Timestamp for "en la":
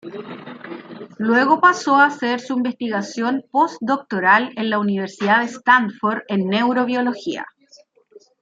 4.57-4.79